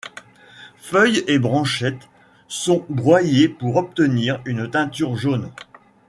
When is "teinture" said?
4.67-5.15